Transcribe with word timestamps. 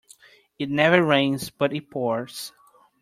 It 0.57 0.71
never 0.71 1.03
rains 1.05 1.51
but 1.51 1.73
it 1.75 1.91
pours. 1.91 2.53